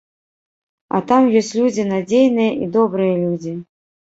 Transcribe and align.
А 0.95 1.01
там 1.11 1.27
ёсць 1.41 1.51
людзі 1.59 1.83
надзейныя 1.91 2.51
і 2.65 2.71
добрыя 2.79 3.13
людзі. 3.23 3.57